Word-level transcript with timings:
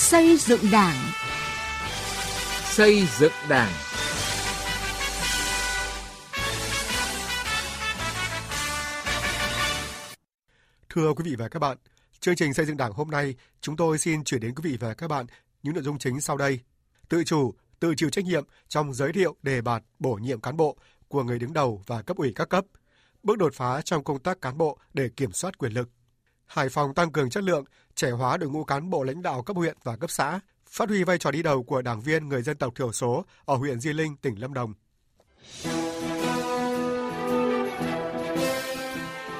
Xây 0.00 0.36
dựng 0.36 0.60
Đảng. 0.72 0.96
Xây 2.64 3.06
dựng 3.18 3.32
Đảng. 3.48 3.72
Thưa 10.88 11.12
quý 11.12 11.24
vị 11.24 11.36
và 11.36 11.48
các 11.48 11.58
bạn, 11.58 11.76
chương 12.20 12.36
trình 12.36 12.54
xây 12.54 12.66
dựng 12.66 12.76
Đảng 12.76 12.92
hôm 12.92 13.10
nay, 13.10 13.34
chúng 13.60 13.76
tôi 13.76 13.98
xin 13.98 14.24
chuyển 14.24 14.40
đến 14.40 14.54
quý 14.54 14.70
vị 14.70 14.76
và 14.80 14.94
các 14.94 15.08
bạn 15.08 15.26
những 15.62 15.74
nội 15.74 15.82
dung 15.82 15.98
chính 15.98 16.20
sau 16.20 16.36
đây. 16.36 16.60
Tự 17.08 17.24
chủ, 17.24 17.54
tự 17.80 17.94
chịu 17.96 18.10
trách 18.10 18.24
nhiệm 18.24 18.44
trong 18.68 18.94
giới 18.94 19.12
thiệu 19.12 19.36
đề 19.42 19.60
bạt 19.60 19.82
bổ 19.98 20.14
nhiệm 20.14 20.40
cán 20.40 20.56
bộ 20.56 20.76
của 21.08 21.22
người 21.22 21.38
đứng 21.38 21.52
đầu 21.52 21.82
và 21.86 22.02
cấp 22.02 22.16
ủy 22.16 22.32
các 22.34 22.48
cấp, 22.48 22.64
bước 23.22 23.38
đột 23.38 23.54
phá 23.54 23.82
trong 23.82 24.04
công 24.04 24.18
tác 24.18 24.40
cán 24.40 24.58
bộ 24.58 24.78
để 24.94 25.08
kiểm 25.16 25.32
soát 25.32 25.58
quyền 25.58 25.72
lực. 25.72 25.88
Hải 26.50 26.68
Phòng 26.68 26.94
tăng 26.94 27.12
cường 27.12 27.30
chất 27.30 27.44
lượng, 27.44 27.64
trẻ 27.94 28.10
hóa 28.10 28.36
đội 28.36 28.50
ngũ 28.50 28.64
cán 28.64 28.90
bộ 28.90 29.02
lãnh 29.02 29.22
đạo 29.22 29.42
cấp 29.42 29.56
huyện 29.56 29.76
và 29.84 29.96
cấp 29.96 30.10
xã, 30.10 30.40
phát 30.66 30.88
huy 30.88 31.04
vai 31.04 31.18
trò 31.18 31.30
đi 31.30 31.42
đầu 31.42 31.62
của 31.62 31.82
đảng 31.82 32.00
viên 32.00 32.28
người 32.28 32.42
dân 32.42 32.56
tộc 32.56 32.74
thiểu 32.74 32.92
số 32.92 33.24
ở 33.44 33.56
huyện 33.56 33.80
Di 33.80 33.92
Linh, 33.92 34.16
tỉnh 34.16 34.40
Lâm 34.40 34.54
Đồng. 34.54 34.74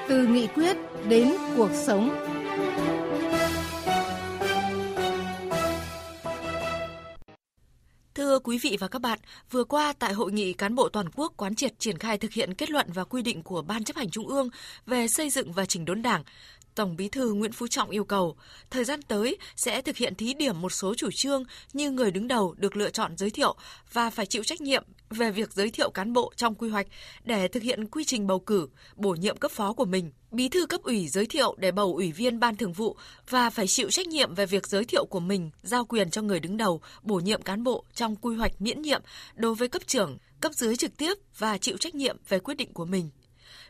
Từ 0.08 0.26
nghị 0.26 0.46
quyết 0.46 0.76
đến 1.08 1.32
cuộc 1.56 1.70
sống. 1.86 2.26
Thưa 8.14 8.38
quý 8.38 8.58
vị 8.58 8.76
và 8.80 8.88
các 8.88 9.02
bạn, 9.02 9.18
vừa 9.50 9.64
qua 9.64 9.92
tại 9.98 10.12
hội 10.12 10.32
nghị 10.32 10.52
cán 10.52 10.74
bộ 10.74 10.88
toàn 10.88 11.06
quốc 11.14 11.32
quán 11.36 11.54
triệt 11.54 11.78
triển 11.78 11.98
khai 11.98 12.18
thực 12.18 12.32
hiện 12.32 12.54
kết 12.54 12.70
luận 12.70 12.86
và 12.94 13.04
quy 13.04 13.22
định 13.22 13.42
của 13.42 13.62
Ban 13.62 13.84
chấp 13.84 13.96
hành 13.96 14.10
Trung 14.10 14.28
ương 14.28 14.48
về 14.86 15.08
xây 15.08 15.30
dựng 15.30 15.52
và 15.52 15.66
chỉnh 15.66 15.84
đốn 15.84 16.02
Đảng, 16.02 16.24
Tổng 16.74 16.96
Bí 16.96 17.08
thư 17.08 17.32
Nguyễn 17.32 17.52
Phú 17.52 17.66
Trọng 17.66 17.90
yêu 17.90 18.04
cầu, 18.04 18.36
thời 18.70 18.84
gian 18.84 19.02
tới 19.02 19.38
sẽ 19.56 19.82
thực 19.82 19.96
hiện 19.96 20.14
thí 20.14 20.34
điểm 20.34 20.60
một 20.60 20.72
số 20.72 20.94
chủ 20.94 21.10
trương 21.10 21.44
như 21.72 21.90
người 21.90 22.10
đứng 22.10 22.28
đầu 22.28 22.54
được 22.58 22.76
lựa 22.76 22.90
chọn 22.90 23.16
giới 23.16 23.30
thiệu 23.30 23.56
và 23.92 24.10
phải 24.10 24.26
chịu 24.26 24.44
trách 24.44 24.60
nhiệm 24.60 24.84
về 25.10 25.30
việc 25.30 25.52
giới 25.52 25.70
thiệu 25.70 25.90
cán 25.90 26.12
bộ 26.12 26.32
trong 26.36 26.54
quy 26.54 26.68
hoạch 26.68 26.86
để 27.24 27.48
thực 27.48 27.62
hiện 27.62 27.86
quy 27.86 28.04
trình 28.04 28.26
bầu 28.26 28.40
cử, 28.40 28.68
bổ 28.96 29.10
nhiệm 29.10 29.36
cấp 29.36 29.50
phó 29.50 29.72
của 29.72 29.84
mình. 29.84 30.12
Bí 30.30 30.48
thư 30.48 30.66
cấp 30.66 30.82
ủy 30.82 31.08
giới 31.08 31.26
thiệu 31.26 31.54
để 31.58 31.72
bầu 31.72 31.94
ủy 31.94 32.12
viên 32.12 32.40
ban 32.40 32.56
thường 32.56 32.72
vụ 32.72 32.96
và 33.28 33.50
phải 33.50 33.66
chịu 33.66 33.90
trách 33.90 34.06
nhiệm 34.06 34.34
về 34.34 34.46
việc 34.46 34.66
giới 34.66 34.84
thiệu 34.84 35.04
của 35.10 35.20
mình, 35.20 35.50
giao 35.62 35.84
quyền 35.84 36.10
cho 36.10 36.22
người 36.22 36.40
đứng 36.40 36.56
đầu 36.56 36.80
bổ 37.02 37.16
nhiệm 37.16 37.42
cán 37.42 37.64
bộ 37.64 37.84
trong 37.94 38.16
quy 38.16 38.36
hoạch 38.36 38.60
miễn 38.60 38.82
nhiệm 38.82 39.02
đối 39.34 39.54
với 39.54 39.68
cấp 39.68 39.82
trưởng, 39.86 40.18
cấp 40.40 40.52
dưới 40.54 40.76
trực 40.76 40.96
tiếp 40.96 41.14
và 41.38 41.58
chịu 41.58 41.76
trách 41.76 41.94
nhiệm 41.94 42.16
về 42.28 42.38
quyết 42.38 42.54
định 42.54 42.72
của 42.72 42.84
mình. 42.84 43.10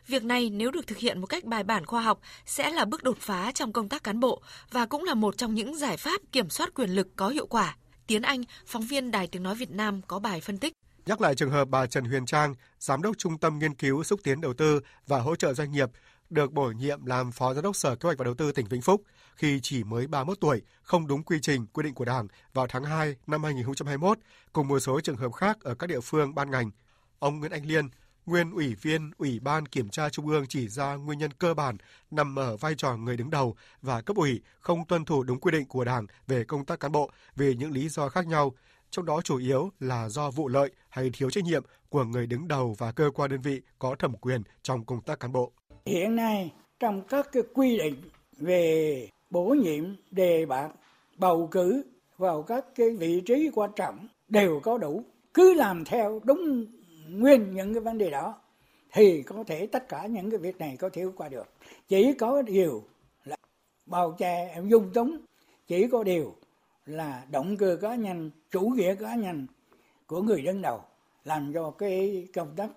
Việc 0.07 0.23
này 0.23 0.49
nếu 0.49 0.71
được 0.71 0.87
thực 0.87 0.97
hiện 0.97 1.21
một 1.21 1.27
cách 1.27 1.43
bài 1.43 1.63
bản 1.63 1.85
khoa 1.85 2.01
học 2.01 2.19
sẽ 2.45 2.69
là 2.69 2.85
bước 2.85 3.03
đột 3.03 3.17
phá 3.19 3.51
trong 3.51 3.73
công 3.73 3.89
tác 3.89 4.03
cán 4.03 4.19
bộ 4.19 4.41
và 4.71 4.85
cũng 4.85 5.03
là 5.03 5.13
một 5.13 5.37
trong 5.37 5.55
những 5.55 5.77
giải 5.77 5.97
pháp 5.97 6.21
kiểm 6.31 6.49
soát 6.49 6.73
quyền 6.75 6.89
lực 6.89 7.07
có 7.15 7.29
hiệu 7.29 7.47
quả. 7.47 7.75
Tiến 8.07 8.21
Anh, 8.21 8.43
phóng 8.65 8.83
viên 8.83 9.11
Đài 9.11 9.27
Tiếng 9.27 9.43
Nói 9.43 9.55
Việt 9.55 9.71
Nam 9.71 10.01
có 10.07 10.19
bài 10.19 10.41
phân 10.41 10.57
tích. 10.57 10.73
Nhắc 11.05 11.21
lại 11.21 11.35
trường 11.35 11.51
hợp 11.51 11.65
bà 11.69 11.85
Trần 11.85 12.05
Huyền 12.05 12.25
Trang, 12.25 12.55
Giám 12.79 13.01
đốc 13.01 13.17
Trung 13.17 13.37
tâm 13.37 13.59
Nghiên 13.59 13.75
cứu 13.75 14.03
Xúc 14.03 14.19
tiến 14.23 14.41
Đầu 14.41 14.53
tư 14.53 14.79
và 15.07 15.19
Hỗ 15.19 15.35
trợ 15.35 15.53
Doanh 15.53 15.71
nghiệp, 15.71 15.89
được 16.29 16.53
bổ 16.53 16.71
nhiệm 16.71 17.05
làm 17.05 17.31
Phó 17.31 17.53
Giám 17.53 17.63
đốc 17.63 17.75
Sở 17.75 17.95
Kế 17.95 18.07
hoạch 18.07 18.17
và 18.17 18.25
Đầu 18.25 18.33
tư 18.33 18.51
tỉnh 18.51 18.67
Vĩnh 18.67 18.81
Phúc 18.81 19.01
khi 19.35 19.59
chỉ 19.63 19.83
mới 19.83 20.07
31 20.07 20.37
tuổi, 20.41 20.61
không 20.81 21.07
đúng 21.07 21.23
quy 21.23 21.39
trình 21.41 21.65
quy 21.73 21.83
định 21.83 21.93
của 21.93 22.05
Đảng 22.05 22.27
vào 22.53 22.67
tháng 22.67 22.83
2 22.83 23.15
năm 23.27 23.43
2021, 23.43 24.17
cùng 24.53 24.67
một 24.67 24.79
số 24.79 25.01
trường 25.01 25.17
hợp 25.17 25.33
khác 25.33 25.57
ở 25.61 25.75
các 25.75 25.87
địa 25.87 25.99
phương 25.99 26.35
ban 26.35 26.51
ngành. 26.51 26.71
Ông 27.19 27.39
Nguyễn 27.39 27.51
Anh 27.51 27.65
Liên, 27.65 27.89
nguyên 28.25 28.51
ủy 28.51 28.75
viên 28.81 29.11
Ủy 29.17 29.39
ban 29.39 29.65
Kiểm 29.65 29.89
tra 29.89 30.09
Trung 30.09 30.27
ương 30.27 30.45
chỉ 30.49 30.67
ra 30.67 30.95
nguyên 30.95 31.19
nhân 31.19 31.31
cơ 31.33 31.53
bản 31.53 31.77
nằm 32.11 32.39
ở 32.39 32.57
vai 32.57 32.75
trò 32.77 32.97
người 32.97 33.17
đứng 33.17 33.29
đầu 33.29 33.55
và 33.81 34.01
cấp 34.01 34.17
ủy 34.17 34.41
không 34.59 34.85
tuân 34.85 35.05
thủ 35.05 35.23
đúng 35.23 35.39
quy 35.39 35.51
định 35.51 35.65
của 35.65 35.85
Đảng 35.85 36.05
về 36.27 36.43
công 36.43 36.65
tác 36.65 36.79
cán 36.79 36.91
bộ 36.91 37.11
vì 37.35 37.55
những 37.55 37.71
lý 37.71 37.89
do 37.89 38.09
khác 38.09 38.27
nhau, 38.27 38.53
trong 38.89 39.05
đó 39.05 39.21
chủ 39.23 39.37
yếu 39.37 39.71
là 39.79 40.09
do 40.09 40.31
vụ 40.31 40.47
lợi 40.47 40.71
hay 40.89 41.09
thiếu 41.13 41.29
trách 41.29 41.43
nhiệm 41.43 41.63
của 41.89 42.03
người 42.03 42.27
đứng 42.27 42.47
đầu 42.47 42.75
và 42.77 42.91
cơ 42.91 43.11
quan 43.13 43.29
đơn 43.31 43.41
vị 43.41 43.61
có 43.79 43.95
thẩm 43.99 44.13
quyền 44.13 44.43
trong 44.63 44.85
công 44.85 45.01
tác 45.01 45.19
cán 45.19 45.31
bộ. 45.31 45.51
Hiện 45.85 46.15
nay 46.15 46.51
trong 46.79 47.01
các 47.01 47.27
cái 47.31 47.43
quy 47.53 47.77
định 47.77 47.95
về 48.37 49.09
bổ 49.29 49.45
nhiệm, 49.45 49.95
đề 50.11 50.45
bạt, 50.45 50.71
bầu 51.17 51.47
cử 51.51 51.83
vào 52.17 52.43
các 52.43 52.65
cái 52.75 52.89
vị 52.89 53.21
trí 53.25 53.49
quan 53.53 53.71
trọng 53.75 54.07
đều 54.29 54.59
có 54.63 54.77
đủ. 54.77 55.03
Cứ 55.33 55.53
làm 55.53 55.85
theo 55.85 56.21
đúng 56.23 56.65
nguyên 57.19 57.55
những 57.55 57.73
cái 57.73 57.81
vấn 57.81 57.97
đề 57.97 58.09
đó 58.09 58.41
thì 58.91 59.23
có 59.23 59.43
thể 59.47 59.67
tất 59.67 59.89
cả 59.89 60.05
những 60.05 60.31
cái 60.31 60.39
việc 60.39 60.57
này 60.57 60.77
có 60.77 60.89
thể 60.93 61.03
qua 61.15 61.29
được. 61.29 61.49
Chỉ 61.87 62.13
có 62.19 62.41
điều 62.41 62.83
là 63.25 63.35
bào 63.85 64.15
che 64.19 64.47
em 64.53 64.69
dung 64.69 64.93
túng 64.93 65.17
chỉ 65.67 65.87
có 65.91 66.03
điều 66.03 66.35
là 66.85 67.25
động 67.31 67.57
cơ 67.57 67.77
cá 67.81 67.95
nhân 67.95 68.31
chủ 68.51 68.61
nghĩa 68.61 68.95
cá 68.95 69.15
nhân 69.15 69.47
của 70.07 70.21
người 70.21 70.41
đứng 70.41 70.61
đầu 70.61 70.83
làm 71.25 71.53
cho 71.53 71.71
cái 71.71 72.27
công 72.33 72.55
tác 72.55 72.69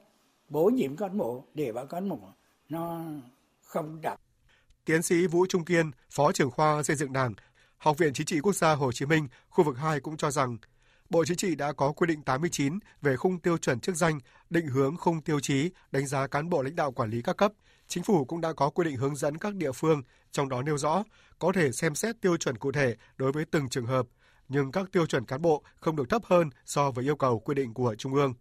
bổ 0.48 0.64
nhiệm 0.64 0.96
cán 0.96 1.18
bộ 1.18 1.44
để 1.54 1.72
bảo 1.72 1.86
cán 1.86 2.08
bộ 2.08 2.18
nó 2.68 3.00
không 3.62 3.98
đạt. 4.02 4.20
Tiến 4.84 5.02
sĩ 5.02 5.26
Vũ 5.26 5.46
Trung 5.46 5.64
Kiên, 5.64 5.90
Phó 6.10 6.32
trưởng 6.32 6.50
khoa 6.50 6.82
xây 6.82 6.96
dựng 6.96 7.12
Đảng, 7.12 7.34
Học 7.76 7.98
viện 7.98 8.12
Chính 8.12 8.26
trị 8.26 8.40
Quốc 8.40 8.56
gia 8.56 8.74
Hồ 8.74 8.92
Chí 8.92 9.06
Minh, 9.06 9.28
khu 9.48 9.64
vực 9.64 9.78
2 9.78 10.00
cũng 10.00 10.16
cho 10.16 10.30
rằng 10.30 10.58
Bộ 11.14 11.24
Chính 11.24 11.36
trị 11.36 11.54
đã 11.54 11.72
có 11.72 11.92
quy 11.92 12.06
định 12.06 12.22
89 12.22 12.78
về 13.02 13.16
khung 13.16 13.38
tiêu 13.38 13.58
chuẩn 13.58 13.80
chức 13.80 13.96
danh, 13.96 14.18
định 14.50 14.66
hướng 14.66 14.96
khung 14.96 15.22
tiêu 15.22 15.40
chí, 15.40 15.70
đánh 15.90 16.06
giá 16.06 16.26
cán 16.26 16.50
bộ 16.50 16.62
lãnh 16.62 16.76
đạo 16.76 16.92
quản 16.92 17.10
lý 17.10 17.22
các 17.22 17.36
cấp. 17.36 17.52
Chính 17.88 18.04
phủ 18.04 18.24
cũng 18.24 18.40
đã 18.40 18.52
có 18.52 18.70
quy 18.70 18.84
định 18.84 18.96
hướng 18.96 19.16
dẫn 19.16 19.38
các 19.38 19.54
địa 19.54 19.72
phương, 19.72 20.02
trong 20.32 20.48
đó 20.48 20.62
nêu 20.62 20.78
rõ 20.78 21.04
có 21.38 21.52
thể 21.52 21.72
xem 21.72 21.94
xét 21.94 22.20
tiêu 22.20 22.36
chuẩn 22.36 22.58
cụ 22.58 22.72
thể 22.72 22.94
đối 23.16 23.32
với 23.32 23.44
từng 23.44 23.68
trường 23.68 23.86
hợp, 23.86 24.06
nhưng 24.48 24.72
các 24.72 24.92
tiêu 24.92 25.06
chuẩn 25.06 25.24
cán 25.24 25.42
bộ 25.42 25.62
không 25.76 25.96
được 25.96 26.08
thấp 26.08 26.22
hơn 26.24 26.50
so 26.64 26.90
với 26.90 27.04
yêu 27.04 27.16
cầu 27.16 27.38
quy 27.38 27.54
định 27.54 27.74
của 27.74 27.94
Trung 27.98 28.14
ương. 28.14 28.34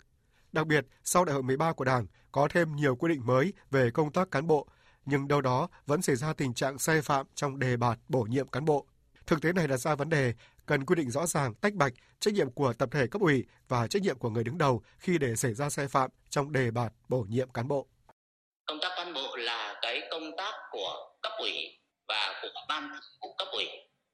Đặc 0.51 0.67
biệt, 0.67 0.85
sau 1.03 1.25
đại 1.25 1.33
hội 1.33 1.43
13 1.43 1.73
của 1.73 1.85
Đảng 1.85 2.07
có 2.31 2.47
thêm 2.51 2.75
nhiều 2.75 2.95
quy 2.95 3.09
định 3.09 3.25
mới 3.25 3.53
về 3.71 3.91
công 3.91 4.11
tác 4.11 4.31
cán 4.31 4.47
bộ, 4.47 4.67
nhưng 5.05 5.27
đâu 5.27 5.41
đó 5.41 5.67
vẫn 5.85 6.01
xảy 6.01 6.15
ra 6.15 6.33
tình 6.33 6.53
trạng 6.53 6.79
sai 6.79 7.01
phạm 7.01 7.25
trong 7.35 7.59
đề 7.59 7.77
bạt 7.77 7.99
bổ 8.09 8.21
nhiệm 8.21 8.47
cán 8.47 8.65
bộ. 8.65 8.87
Thực 9.27 9.41
tế 9.41 9.53
này 9.53 9.67
đặt 9.67 9.77
ra 9.77 9.95
vấn 9.95 10.09
đề 10.09 10.33
cần 10.65 10.85
quy 10.85 10.95
định 10.95 11.11
rõ 11.11 11.25
ràng, 11.25 11.53
tách 11.53 11.73
bạch 11.73 11.93
trách 12.19 12.33
nhiệm 12.33 12.51
của 12.51 12.73
tập 12.73 12.89
thể 12.91 13.07
cấp 13.11 13.21
ủy 13.21 13.45
và 13.67 13.87
trách 13.87 14.01
nhiệm 14.01 14.17
của 14.17 14.29
người 14.29 14.43
đứng 14.43 14.57
đầu 14.57 14.83
khi 14.99 15.17
để 15.17 15.35
xảy 15.35 15.53
ra 15.53 15.69
sai 15.69 15.87
phạm 15.87 16.09
trong 16.29 16.51
đề 16.51 16.71
bạt 16.71 16.93
bổ 17.09 17.25
nhiệm 17.29 17.49
cán 17.49 17.67
bộ. 17.67 17.87
Công 18.65 18.79
tác 18.81 18.89
cán 18.97 19.13
bộ 19.13 19.35
là 19.35 19.79
cái 19.81 20.01
công 20.11 20.37
tác 20.37 20.53
của 20.71 21.15
cấp 21.21 21.31
ủy 21.39 21.79
và 22.07 22.39
của 22.41 22.65
ban 22.69 22.89
của 23.19 23.35
cấp 23.37 23.47
ủy, 23.51 23.65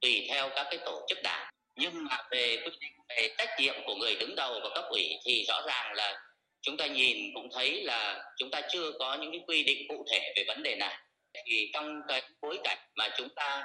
tùy 0.02 0.28
theo 0.30 0.50
các 0.56 0.68
cái 0.72 0.80
tổ 0.86 1.06
chức 1.10 1.18
đảng 1.24 1.50
nhưng 1.80 2.06
mà 2.06 2.18
về 2.32 2.58
quy 2.66 2.72
định 2.80 2.92
về 3.10 3.30
trách 3.38 3.50
nhiệm 3.60 3.76
của 3.86 3.96
người 3.96 4.16
đứng 4.16 4.36
đầu 4.36 4.60
và 4.64 4.70
cấp 4.76 4.86
ủy 4.90 5.10
thì 5.26 5.46
rõ 5.48 5.62
ràng 5.68 5.94
là 5.94 6.22
chúng 6.62 6.78
ta 6.78 6.88
nhìn 6.88 7.18
cũng 7.34 7.50
thấy 7.54 7.84
là 7.84 8.24
chúng 8.38 8.52
ta 8.52 8.62
chưa 8.72 8.92
có 9.00 9.18
những 9.22 9.32
cái 9.32 9.42
quy 9.48 9.64
định 9.64 9.88
cụ 9.90 10.06
thể 10.12 10.34
về 10.36 10.44
vấn 10.48 10.64
đề 10.64 10.76
này 10.76 10.98
thì 11.46 11.72
trong 11.74 12.02
cái 12.08 12.22
bối 12.42 12.60
cảnh 12.64 12.78
mà 12.96 13.10
chúng 13.18 13.28
ta 13.36 13.64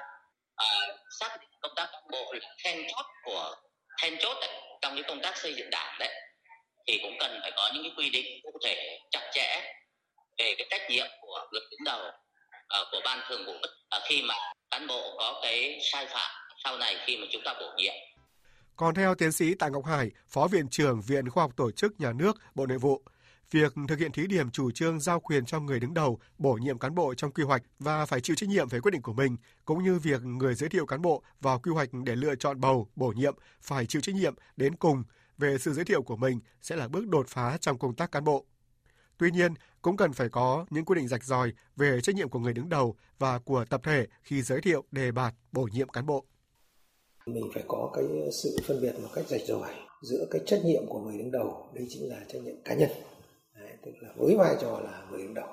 Ờ, 0.55 0.97
xác 1.21 1.37
định 1.41 1.51
công 1.63 1.73
tác 1.77 1.89
cán 1.93 2.03
bộ 2.13 2.33
là 2.33 2.55
then 2.65 2.83
chốt 2.89 3.07
của 3.25 3.55
then 4.03 4.17
chốt 4.21 4.37
đấy, 4.41 4.51
trong 4.83 4.95
cái 4.95 5.03
công 5.09 5.21
tác 5.23 5.37
xây 5.37 5.55
dựng 5.55 5.71
đảng 5.71 5.97
đấy 5.99 6.15
thì 6.87 6.99
cũng 7.03 7.17
cần 7.21 7.39
phải 7.43 7.53
có 7.57 7.71
những 7.75 7.83
cái 7.83 7.93
quy 7.97 8.11
định 8.11 8.41
cụ 8.43 8.59
thể 8.65 8.99
chặt 9.11 9.31
chẽ 9.35 9.75
về 10.39 10.55
cái 10.59 10.67
trách 10.71 10.91
nhiệm 10.91 11.07
của 11.21 11.49
người 11.53 11.61
đứng 11.71 11.85
đầu 11.85 12.09
uh, 12.81 12.89
của 12.93 13.01
ban 13.05 13.21
thường 13.29 13.47
vụ. 13.47 13.53
Uh, 13.53 14.03
khi 14.05 14.23
mà 14.23 14.35
cán 14.71 14.87
bộ 14.87 15.15
có 15.19 15.41
cái 15.43 15.81
sai 15.93 16.07
phạm 16.07 16.31
sau 16.65 16.79
này 16.79 16.97
khi 17.07 17.17
mà 17.17 17.27
chúng 17.33 17.43
ta 17.45 17.55
bổ 17.61 17.73
nhiệm. 17.77 17.95
Còn 18.77 18.95
theo 18.95 19.15
tiến 19.15 19.33
sĩ 19.33 19.55
Tạ 19.59 19.69
Ngọc 19.69 19.85
Hải, 19.85 20.11
Phó 20.29 20.49
Viện 20.53 20.69
trưởng 20.71 21.01
Viện 21.07 21.31
Khoa 21.31 21.45
học 21.45 21.51
Tổ 21.57 21.71
chức 21.71 21.93
Nhà 22.01 22.13
nước, 22.13 22.33
Bộ 22.55 22.67
Nội 22.67 22.79
vụ, 22.79 23.03
việc 23.55 23.75
thực 23.89 23.99
hiện 23.99 24.13
thí 24.13 24.27
điểm 24.27 24.51
chủ 24.51 24.71
trương 24.71 25.01
giao 25.01 25.21
quyền 25.21 25.45
cho 25.45 25.61
người 25.61 25.81
đứng 25.81 25.95
đầu 25.95 26.19
bổ 26.39 26.53
nhiệm 26.53 26.79
cán 26.79 26.95
bộ 26.95 27.15
trong 27.15 27.31
quy 27.31 27.45
hoạch 27.45 27.63
và 27.79 28.07
phải 28.07 28.21
chịu 28.21 28.37
trách 28.37 28.49
nhiệm 28.49 28.69
về 28.69 28.81
quyết 28.81 28.91
định 28.91 29.03
của 29.03 29.13
mình, 29.13 29.37
cũng 29.65 29.85
như 29.85 29.99
việc 29.99 30.23
người 30.23 30.55
giới 30.55 30.69
thiệu 30.69 30.87
cán 30.87 31.03
bộ 31.03 31.23
vào 31.41 31.59
quy 31.59 31.73
hoạch 31.73 31.89
để 32.05 32.17
lựa 32.17 32.35
chọn 32.35 32.61
bầu, 32.61 32.89
bổ 32.97 33.09
nhiệm 33.09 33.35
phải 33.63 33.87
chịu 33.87 34.03
trách 34.03 34.15
nhiệm 34.15 34.35
đến 34.57 34.77
cùng 34.77 35.03
về 35.39 35.59
sự 35.59 35.73
giới 35.73 35.85
thiệu 35.85 36.03
của 36.03 36.17
mình 36.17 36.39
sẽ 36.63 36.77
là 36.77 36.89
bước 36.89 37.09
đột 37.09 37.29
phá 37.29 37.57
trong 37.61 37.79
công 37.79 37.95
tác 37.95 38.13
cán 38.13 38.25
bộ. 38.25 38.45
Tuy 39.19 39.31
nhiên, 39.31 39.55
cũng 39.83 39.97
cần 39.97 40.13
phải 40.13 40.29
có 40.29 40.67
những 40.71 40.85
quy 40.85 40.95
định 40.95 41.09
rạch 41.09 41.25
ròi 41.25 41.53
về 41.77 42.01
trách 42.01 42.15
nhiệm 42.15 42.29
của 42.29 42.39
người 42.39 42.53
đứng 42.53 42.69
đầu 42.69 42.97
và 43.19 43.39
của 43.39 43.65
tập 43.65 43.81
thể 43.85 44.07
khi 44.23 44.43
giới 44.43 44.61
thiệu 44.61 44.85
đề 44.91 45.13
bạt 45.13 45.35
bổ 45.53 45.69
nhiệm 45.73 45.89
cán 45.89 46.07
bộ. 46.07 46.25
Mình 47.27 47.51
phải 47.55 47.65
có 47.69 47.91
cái 47.95 48.05
sự 48.43 48.57
phân 48.67 48.81
biệt 48.83 48.93
một 49.03 49.09
cách 49.15 49.25
rạch 49.29 49.43
ròi 49.49 49.75
giữa 50.03 50.27
cái 50.31 50.41
trách 50.47 50.61
nhiệm 50.65 50.87
của 50.87 50.99
người 50.99 51.19
đứng 51.19 51.31
đầu, 51.31 51.69
đây 51.75 51.87
chính 51.91 52.09
là 52.09 52.21
trách 52.29 52.43
nhiệm 52.43 52.63
cá 52.65 52.75
nhân 52.75 52.91
tức 53.85 53.93
là 54.01 54.09
với 54.17 54.37
vai 54.37 54.57
trò 54.61 54.81
là 54.85 55.07
người 55.11 55.23
đứng 55.23 55.35
đầu. 55.35 55.49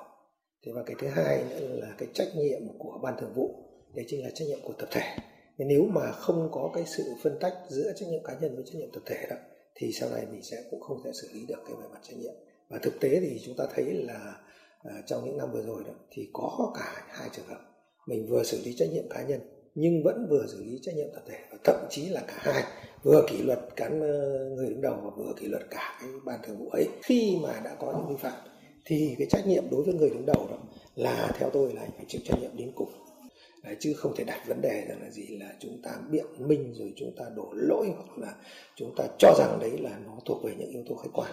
Thế 0.66 0.72
và 0.74 0.82
cái 0.86 0.96
thứ 0.98 1.06
hai 1.08 1.44
nữa 1.50 1.58
là 1.60 1.94
cái 1.98 2.08
trách 2.14 2.28
nhiệm 2.36 2.60
của 2.78 3.00
ban 3.02 3.14
thường 3.20 3.32
vụ 3.34 3.54
đấy 3.94 4.04
chính 4.08 4.24
là 4.24 4.30
trách 4.34 4.44
nhiệm 4.48 4.58
của 4.64 4.72
tập 4.78 4.88
thể. 4.90 5.16
Nên 5.58 5.68
nếu 5.68 5.84
mà 5.84 6.12
không 6.12 6.48
có 6.52 6.70
cái 6.74 6.84
sự 6.86 7.02
phân 7.22 7.38
tách 7.40 7.54
giữa 7.68 7.92
trách 7.96 8.08
nhiệm 8.08 8.22
cá 8.24 8.38
nhân 8.40 8.54
với 8.54 8.64
trách 8.66 8.78
nhiệm 8.78 8.90
tập 8.92 9.02
thể 9.06 9.26
đó 9.30 9.36
thì 9.74 9.92
sau 9.92 10.10
này 10.10 10.26
mình 10.32 10.42
sẽ 10.42 10.56
cũng 10.70 10.80
không 10.80 11.02
thể 11.04 11.10
xử 11.22 11.28
lý 11.34 11.46
được 11.48 11.58
cái 11.66 11.74
về 11.80 11.88
mặt 11.92 12.00
trách 12.02 12.16
nhiệm. 12.18 12.34
Và 12.68 12.78
thực 12.82 13.00
tế 13.00 13.20
thì 13.20 13.40
chúng 13.44 13.56
ta 13.56 13.64
thấy 13.74 13.84
là 13.84 14.40
uh, 14.88 15.06
trong 15.06 15.24
những 15.24 15.38
năm 15.38 15.52
vừa 15.52 15.62
rồi 15.62 15.84
đó 15.86 15.92
thì 16.10 16.28
có 16.32 16.72
cả 16.74 17.06
hai 17.08 17.28
trường 17.32 17.46
hợp. 17.46 17.60
Mình 18.06 18.26
vừa 18.28 18.42
xử 18.42 18.62
lý 18.64 18.74
trách 18.76 18.88
nhiệm 18.92 19.08
cá 19.10 19.22
nhân 19.22 19.40
nhưng 19.74 20.02
vẫn 20.02 20.26
vừa 20.30 20.46
xử 20.46 20.64
lý 20.64 20.78
trách 20.82 20.94
nhiệm 20.96 21.08
tập 21.14 21.22
thể 21.28 21.38
và 21.50 21.58
thậm 21.64 21.86
chí 21.90 22.08
là 22.08 22.20
cả 22.20 22.34
hai 22.36 22.64
vừa 23.02 23.26
kỷ 23.28 23.42
luật 23.42 23.58
cán 23.76 24.00
ờ, 24.00 24.48
người 24.56 24.68
đứng 24.68 24.80
đầu 24.80 24.94
và 25.02 25.10
vừa 25.16 25.32
kỷ 25.40 25.46
luật 25.46 25.62
cả 25.70 25.98
cái 26.00 26.10
ban 26.24 26.40
thường 26.42 26.56
vụ 26.58 26.68
ấy. 26.68 26.88
Khi 27.02 27.36
mà 27.42 27.60
đã 27.64 27.74
có 27.78 27.92
những 27.92 28.08
vi 28.08 28.22
phạm 28.22 28.38
thì 28.84 29.14
cái 29.18 29.26
trách 29.30 29.46
nhiệm 29.46 29.64
đối 29.70 29.82
với 29.82 29.94
người 29.94 30.10
đứng 30.10 30.26
đầu 30.26 30.46
đó 30.50 30.56
là 30.96 31.30
theo 31.38 31.50
tôi 31.50 31.72
là 31.74 31.80
anh 31.80 31.90
phải 31.96 32.04
chịu 32.08 32.20
trách 32.24 32.40
nhiệm 32.40 32.56
đến 32.56 32.72
cùng. 32.74 32.88
Đấy, 33.62 33.76
chứ 33.80 33.94
không 33.94 34.16
thể 34.16 34.24
đặt 34.24 34.46
vấn 34.46 34.60
đề 34.60 34.84
rằng 34.88 35.02
là 35.02 35.10
gì 35.10 35.26
là 35.26 35.54
chúng 35.60 35.82
ta 35.82 35.90
biện 36.10 36.26
minh 36.38 36.72
rồi 36.74 36.92
chúng 36.96 37.12
ta 37.16 37.24
đổ 37.36 37.48
lỗi 37.52 37.86
hoặc 37.96 38.18
là 38.18 38.34
chúng 38.76 38.94
ta 38.96 39.04
cho 39.18 39.34
rằng 39.38 39.58
đấy 39.60 39.78
là 39.78 39.98
nó 40.06 40.12
thuộc 40.24 40.44
về 40.44 40.54
những 40.58 40.70
yếu 40.70 40.82
tố 40.88 40.94
khách 40.94 41.10
quan 41.12 41.32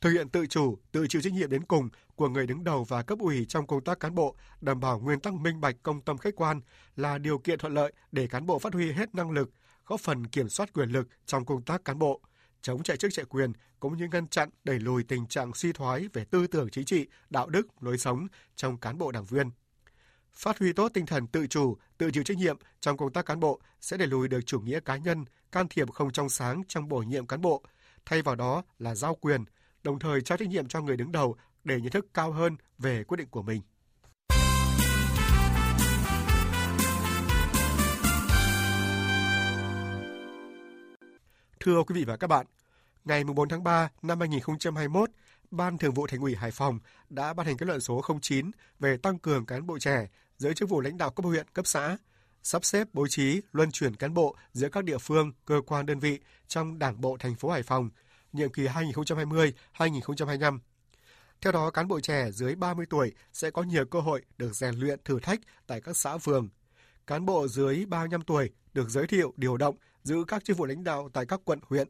thực 0.00 0.10
hiện 0.10 0.28
tự 0.28 0.46
chủ, 0.46 0.78
tự 0.92 1.06
chịu 1.06 1.22
trách 1.22 1.32
nhiệm 1.32 1.50
đến 1.50 1.64
cùng 1.64 1.88
của 2.14 2.28
người 2.28 2.46
đứng 2.46 2.64
đầu 2.64 2.84
và 2.84 3.02
cấp 3.02 3.18
ủy 3.18 3.44
trong 3.44 3.66
công 3.66 3.84
tác 3.84 4.00
cán 4.00 4.14
bộ, 4.14 4.36
đảm 4.60 4.80
bảo 4.80 4.98
nguyên 4.98 5.20
tắc 5.20 5.34
minh 5.34 5.60
bạch 5.60 5.76
công 5.82 6.00
tâm 6.00 6.18
khách 6.18 6.36
quan 6.36 6.60
là 6.96 7.18
điều 7.18 7.38
kiện 7.38 7.58
thuận 7.58 7.74
lợi 7.74 7.92
để 8.12 8.26
cán 8.26 8.46
bộ 8.46 8.58
phát 8.58 8.74
huy 8.74 8.92
hết 8.92 9.14
năng 9.14 9.30
lực, 9.30 9.50
góp 9.86 10.00
phần 10.00 10.26
kiểm 10.26 10.48
soát 10.48 10.72
quyền 10.72 10.90
lực 10.90 11.08
trong 11.26 11.44
công 11.44 11.62
tác 11.62 11.84
cán 11.84 11.98
bộ, 11.98 12.20
chống 12.62 12.82
chạy 12.82 12.96
chức 12.96 13.12
chạy 13.14 13.24
quyền 13.24 13.52
cũng 13.80 13.96
như 13.96 14.08
ngăn 14.08 14.28
chặn 14.28 14.48
đẩy 14.64 14.78
lùi 14.78 15.02
tình 15.02 15.26
trạng 15.26 15.54
suy 15.54 15.72
thoái 15.72 16.08
về 16.12 16.24
tư 16.24 16.46
tưởng 16.46 16.70
chính 16.70 16.84
trị, 16.84 17.06
đạo 17.30 17.48
đức, 17.48 17.82
lối 17.82 17.98
sống 17.98 18.26
trong 18.56 18.76
cán 18.76 18.98
bộ 18.98 19.12
đảng 19.12 19.24
viên. 19.24 19.50
Phát 20.32 20.58
huy 20.58 20.72
tốt 20.72 20.90
tinh 20.94 21.06
thần 21.06 21.26
tự 21.26 21.46
chủ, 21.46 21.76
tự 21.98 22.10
chịu 22.10 22.22
trách 22.22 22.36
nhiệm 22.36 22.56
trong 22.80 22.96
công 22.96 23.12
tác 23.12 23.26
cán 23.26 23.40
bộ 23.40 23.60
sẽ 23.80 23.96
đẩy 23.96 24.08
lùi 24.08 24.28
được 24.28 24.40
chủ 24.46 24.60
nghĩa 24.60 24.80
cá 24.80 24.96
nhân, 24.96 25.24
can 25.52 25.68
thiệp 25.68 25.90
không 25.90 26.12
trong 26.12 26.28
sáng 26.28 26.62
trong 26.68 26.88
bổ 26.88 26.98
nhiệm 26.98 27.26
cán 27.26 27.40
bộ, 27.40 27.62
thay 28.04 28.22
vào 28.22 28.34
đó 28.34 28.62
là 28.78 28.94
giao 28.94 29.14
quyền, 29.14 29.44
đồng 29.82 29.98
thời 29.98 30.20
trao 30.20 30.38
trách 30.38 30.48
nhiệm 30.48 30.68
cho 30.68 30.80
người 30.80 30.96
đứng 30.96 31.12
đầu 31.12 31.36
để 31.64 31.80
nhận 31.80 31.90
thức 31.90 32.06
cao 32.14 32.32
hơn 32.32 32.56
về 32.78 33.04
quyết 33.04 33.16
định 33.16 33.28
của 33.30 33.42
mình. 33.42 33.62
Thưa 41.60 41.82
quý 41.82 41.94
vị 41.94 42.04
và 42.04 42.16
các 42.16 42.26
bạn, 42.26 42.46
ngày 43.04 43.24
4 43.24 43.48
tháng 43.48 43.64
3 43.64 43.90
năm 44.02 44.20
2021, 44.20 45.10
Ban 45.50 45.78
Thường 45.78 45.94
vụ 45.94 46.06
Thành 46.06 46.20
ủy 46.20 46.34
Hải 46.34 46.50
Phòng 46.50 46.78
đã 47.10 47.34
ban 47.34 47.46
hành 47.46 47.56
kết 47.56 47.66
luận 47.66 47.80
số 47.80 48.02
09 48.22 48.50
về 48.78 48.96
tăng 48.96 49.18
cường 49.18 49.46
cán 49.46 49.66
bộ 49.66 49.78
trẻ 49.78 50.08
giữa 50.38 50.52
chức 50.52 50.68
vụ 50.68 50.80
lãnh 50.80 50.98
đạo 50.98 51.10
cấp 51.10 51.24
huyện, 51.24 51.46
cấp 51.52 51.66
xã, 51.66 51.96
sắp 52.42 52.64
xếp 52.64 52.88
bố 52.92 53.06
trí 53.06 53.40
luân 53.52 53.70
chuyển 53.70 53.96
cán 53.96 54.14
bộ 54.14 54.36
giữa 54.52 54.68
các 54.68 54.84
địa 54.84 54.98
phương, 54.98 55.32
cơ 55.44 55.60
quan 55.66 55.86
đơn 55.86 55.98
vị 55.98 56.18
trong 56.48 56.78
Đảng 56.78 57.00
bộ 57.00 57.16
thành 57.20 57.34
phố 57.34 57.50
Hải 57.50 57.62
Phòng 57.62 57.90
nhiệm 58.32 58.52
kỳ 58.52 58.66
2020-2025. 58.66 60.58
Theo 61.40 61.52
đó, 61.52 61.70
cán 61.70 61.88
bộ 61.88 62.00
trẻ 62.00 62.30
dưới 62.30 62.54
30 62.54 62.86
tuổi 62.90 63.12
sẽ 63.32 63.50
có 63.50 63.62
nhiều 63.62 63.84
cơ 63.84 64.00
hội 64.00 64.22
được 64.38 64.54
rèn 64.54 64.74
luyện 64.74 65.00
thử 65.04 65.20
thách 65.20 65.40
tại 65.66 65.80
các 65.80 65.96
xã 65.96 66.18
phường. 66.18 66.48
Cán 67.06 67.26
bộ 67.26 67.48
dưới 67.48 67.86
35 67.86 68.22
tuổi 68.22 68.50
được 68.72 68.88
giới 68.88 69.06
thiệu 69.06 69.32
điều 69.36 69.56
động 69.56 69.76
giữ 70.02 70.24
các 70.28 70.44
chức 70.44 70.56
vụ 70.56 70.66
lãnh 70.66 70.84
đạo 70.84 71.08
tại 71.12 71.26
các 71.26 71.40
quận 71.44 71.58
huyện. 71.62 71.88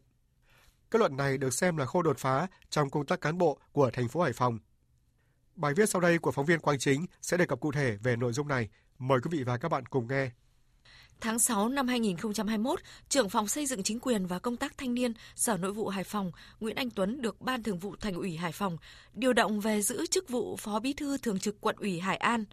Kết 0.90 0.98
luận 0.98 1.16
này 1.16 1.38
được 1.38 1.54
xem 1.54 1.76
là 1.76 1.86
khâu 1.86 2.02
đột 2.02 2.18
phá 2.18 2.46
trong 2.70 2.90
công 2.90 3.06
tác 3.06 3.20
cán 3.20 3.38
bộ 3.38 3.58
của 3.72 3.90
thành 3.90 4.08
phố 4.08 4.20
Hải 4.20 4.32
Phòng. 4.32 4.58
Bài 5.54 5.74
viết 5.74 5.88
sau 5.88 6.00
đây 6.00 6.18
của 6.18 6.32
phóng 6.32 6.46
viên 6.46 6.60
Quang 6.60 6.78
Chính 6.78 7.06
sẽ 7.22 7.36
đề 7.36 7.46
cập 7.46 7.60
cụ 7.60 7.72
thể 7.72 7.96
về 8.02 8.16
nội 8.16 8.32
dung 8.32 8.48
này. 8.48 8.68
Mời 8.98 9.18
quý 9.20 9.38
vị 9.38 9.44
và 9.44 9.58
các 9.58 9.68
bạn 9.68 9.86
cùng 9.86 10.08
nghe. 10.08 10.30
Tháng 11.20 11.38
6 11.38 11.68
năm 11.68 11.88
2021, 11.88 12.80
trưởng 13.08 13.28
phòng 13.28 13.48
xây 13.48 13.66
dựng 13.66 13.82
chính 13.82 14.00
quyền 14.00 14.26
và 14.26 14.38
công 14.38 14.56
tác 14.56 14.78
thanh 14.78 14.94
niên 14.94 15.12
Sở 15.34 15.56
Nội 15.56 15.72
vụ 15.72 15.88
Hải 15.88 16.04
Phòng 16.04 16.32
Nguyễn 16.60 16.76
Anh 16.76 16.90
Tuấn 16.90 17.22
được 17.22 17.40
Ban 17.40 17.62
Thường 17.62 17.78
vụ 17.78 17.96
Thành 17.96 18.14
ủy 18.14 18.36
Hải 18.36 18.52
Phòng 18.52 18.78
điều 19.14 19.32
động 19.32 19.60
về 19.60 19.82
giữ 19.82 20.06
chức 20.06 20.28
vụ 20.28 20.56
Phó 20.56 20.80
Bí 20.80 20.92
thư 20.92 21.18
Thường 21.18 21.38
trực 21.38 21.60
Quận 21.60 21.76
ủy 21.78 22.00
Hải 22.00 22.16
An. 22.16 22.44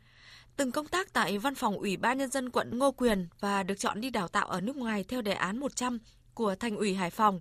Từng 0.58 0.72
công 0.72 0.88
tác 0.88 1.14
tại 1.14 1.38
Văn 1.38 1.56
phòng 1.56 1.78
Ủy 1.78 1.98
ban 1.98 2.18
Nhân 2.18 2.32
dân 2.32 2.50
quận 2.50 2.80
Ngô 2.80 2.92
Quyền 2.92 3.28
và 3.40 3.64
được 3.64 3.80
chọn 3.80 4.02
đi 4.02 4.10
đào 4.10 4.28
tạo 4.28 4.48
ở 4.48 4.62
nước 4.62 4.76
ngoài 4.76 5.04
theo 5.08 5.22
đề 5.22 5.34
án 5.34 5.60
100 5.60 6.00
của 6.36 6.56
Thành 6.56 6.78
ủy 6.78 6.94
Hải 6.94 7.10
Phòng. 7.10 7.40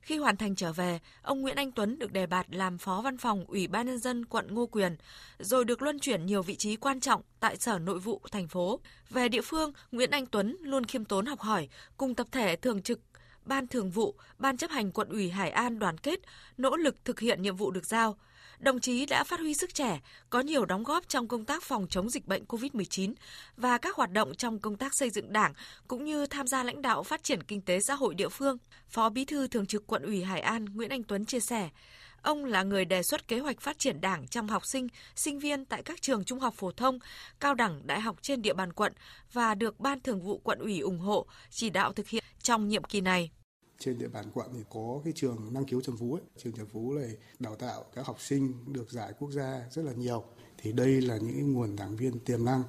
Khi 0.00 0.18
hoàn 0.18 0.36
thành 0.36 0.54
trở 0.54 0.72
về, 0.72 1.00
ông 1.22 1.40
Nguyễn 1.40 1.56
Anh 1.56 1.72
Tuấn 1.72 1.98
được 1.98 2.12
đề 2.12 2.26
bạt 2.26 2.46
làm 2.50 2.78
Phó 2.78 3.00
Văn 3.00 3.18
phòng 3.18 3.44
Ủy 3.48 3.66
ban 3.66 3.86
Nhân 3.86 3.98
dân 3.98 4.24
quận 4.24 4.54
Ngô 4.54 4.66
Quyền, 4.66 4.96
rồi 5.38 5.64
được 5.64 5.82
luân 5.82 5.98
chuyển 5.98 6.26
nhiều 6.26 6.42
vị 6.42 6.56
trí 6.56 6.76
quan 6.76 7.00
trọng 7.00 7.22
tại 7.40 7.56
Sở 7.56 7.78
Nội 7.78 7.98
vụ 7.98 8.20
thành 8.32 8.48
phố. 8.48 8.80
Về 9.10 9.28
địa 9.28 9.42
phương, 9.42 9.72
Nguyễn 9.92 10.10
Anh 10.10 10.26
Tuấn 10.26 10.56
luôn 10.60 10.84
khiêm 10.84 11.04
tốn 11.04 11.26
học 11.26 11.40
hỏi, 11.40 11.68
cùng 11.96 12.14
tập 12.14 12.26
thể 12.32 12.56
thường 12.56 12.82
trực 12.82 13.00
Ban 13.44 13.66
Thường 13.66 13.90
vụ, 13.90 14.14
Ban 14.38 14.56
chấp 14.56 14.70
hành 14.70 14.92
quận 14.92 15.08
ủy 15.08 15.30
Hải 15.30 15.50
An 15.50 15.78
đoàn 15.78 15.98
kết, 15.98 16.20
nỗ 16.56 16.76
lực 16.76 17.04
thực 17.04 17.20
hiện 17.20 17.42
nhiệm 17.42 17.56
vụ 17.56 17.70
được 17.70 17.86
giao– 17.86 18.16
đồng 18.58 18.80
chí 18.80 19.06
đã 19.06 19.24
phát 19.24 19.40
huy 19.40 19.54
sức 19.54 19.74
trẻ, 19.74 20.00
có 20.30 20.40
nhiều 20.40 20.64
đóng 20.64 20.82
góp 20.82 21.08
trong 21.08 21.28
công 21.28 21.44
tác 21.44 21.62
phòng 21.62 21.86
chống 21.90 22.10
dịch 22.10 22.26
bệnh 22.26 22.44
COVID-19 22.44 23.14
và 23.56 23.78
các 23.78 23.96
hoạt 23.96 24.12
động 24.12 24.34
trong 24.34 24.58
công 24.58 24.76
tác 24.76 24.92
xây 24.94 25.10
dựng 25.10 25.32
đảng, 25.32 25.52
cũng 25.88 26.04
như 26.04 26.26
tham 26.26 26.46
gia 26.46 26.62
lãnh 26.62 26.82
đạo 26.82 27.02
phát 27.02 27.22
triển 27.22 27.42
kinh 27.42 27.60
tế 27.60 27.80
xã 27.80 27.94
hội 27.94 28.14
địa 28.14 28.28
phương. 28.28 28.58
Phó 28.88 29.08
Bí 29.08 29.24
thư 29.24 29.48
Thường 29.48 29.66
trực 29.66 29.86
Quận 29.86 30.02
ủy 30.02 30.24
Hải 30.24 30.40
An 30.40 30.64
Nguyễn 30.64 30.90
Anh 30.90 31.02
Tuấn 31.02 31.24
chia 31.24 31.40
sẻ, 31.40 31.70
Ông 32.22 32.44
là 32.44 32.62
người 32.62 32.84
đề 32.84 33.02
xuất 33.02 33.28
kế 33.28 33.38
hoạch 33.38 33.60
phát 33.60 33.78
triển 33.78 34.00
đảng 34.00 34.26
trong 34.26 34.48
học 34.48 34.66
sinh, 34.66 34.88
sinh 35.16 35.38
viên 35.38 35.64
tại 35.64 35.82
các 35.82 36.02
trường 36.02 36.24
trung 36.24 36.40
học 36.40 36.54
phổ 36.54 36.70
thông, 36.72 36.98
cao 37.40 37.54
đẳng, 37.54 37.86
đại 37.86 38.00
học 38.00 38.16
trên 38.22 38.42
địa 38.42 38.54
bàn 38.54 38.72
quận 38.72 38.92
và 39.32 39.54
được 39.54 39.80
Ban 39.80 40.00
Thường 40.00 40.20
vụ 40.20 40.38
quận 40.38 40.58
ủy 40.58 40.80
ủng 40.80 40.98
hộ, 40.98 41.26
chỉ 41.50 41.70
đạo 41.70 41.92
thực 41.92 42.08
hiện 42.08 42.24
trong 42.42 42.68
nhiệm 42.68 42.84
kỳ 42.84 43.00
này 43.00 43.30
trên 43.78 43.98
địa 43.98 44.08
bàn 44.08 44.24
quận 44.34 44.46
thì 44.54 44.60
có 44.70 45.00
cái 45.04 45.12
trường 45.16 45.54
năng 45.54 45.64
khiếu 45.64 45.80
Trần 45.80 45.96
Phú 45.96 46.14
ấy. 46.14 46.22
Trường 46.36 46.52
Trần 46.52 46.66
Phú 46.66 46.92
này 46.94 47.16
đào 47.38 47.56
tạo 47.56 47.84
các 47.94 48.06
học 48.06 48.20
sinh 48.20 48.52
được 48.72 48.90
giải 48.90 49.12
quốc 49.18 49.30
gia 49.30 49.62
rất 49.70 49.82
là 49.82 49.92
nhiều. 49.92 50.24
Thì 50.58 50.72
đây 50.72 51.00
là 51.00 51.16
những 51.16 51.52
nguồn 51.52 51.76
đảng 51.76 51.96
viên 51.96 52.18
tiềm 52.18 52.44
năng 52.44 52.62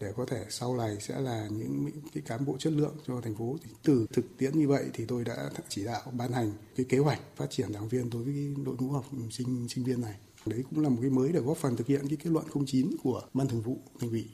để 0.00 0.12
có 0.16 0.26
thể 0.26 0.46
sau 0.50 0.76
này 0.76 0.96
sẽ 1.00 1.20
là 1.20 1.48
những 1.48 1.90
cái 2.14 2.22
cán 2.26 2.44
bộ 2.44 2.56
chất 2.58 2.72
lượng 2.72 2.96
cho 3.06 3.20
thành 3.20 3.36
phố. 3.36 3.56
Thì 3.64 3.70
từ 3.82 4.06
thực 4.12 4.24
tiễn 4.38 4.58
như 4.58 4.68
vậy 4.68 4.84
thì 4.92 5.04
tôi 5.06 5.24
đã 5.24 5.50
chỉ 5.68 5.84
đạo 5.84 6.02
ban 6.12 6.32
hành 6.32 6.52
cái 6.76 6.86
kế 6.88 6.98
hoạch 6.98 7.20
phát 7.36 7.46
triển 7.50 7.72
đảng 7.72 7.88
viên 7.88 8.10
đối 8.10 8.22
với 8.22 8.54
đội 8.64 8.76
ngũ 8.78 8.88
học 8.88 9.04
sinh 9.30 9.68
sinh 9.68 9.84
viên 9.84 10.00
này. 10.00 10.14
Đấy 10.46 10.64
cũng 10.70 10.82
là 10.82 10.88
một 10.88 10.98
cái 11.00 11.10
mới 11.10 11.32
để 11.32 11.40
góp 11.40 11.56
phần 11.56 11.76
thực 11.76 11.86
hiện 11.86 12.08
cái 12.08 12.16
kết 12.16 12.30
luận 12.30 12.46
09 12.66 12.96
của 13.02 13.22
Ban 13.34 13.48
Thường 13.48 13.62
vụ 13.62 13.78
Thành 14.00 14.10
ủy. 14.10 14.28